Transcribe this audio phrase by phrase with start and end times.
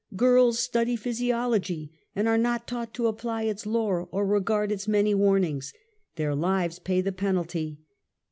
[0.15, 4.87] Grirls study physiol ogy and are not taught to apply its lore or regard its
[4.87, 5.75] many warnings.
[6.15, 7.81] Their lives pay the penalty.